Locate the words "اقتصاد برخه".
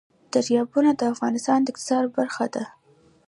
1.71-2.45